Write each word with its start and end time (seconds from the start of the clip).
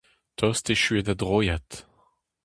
Tost 0.37 0.67
echu 0.73 0.93
eo 0.97 1.03
da 1.07 1.15
droiad! 1.21 1.67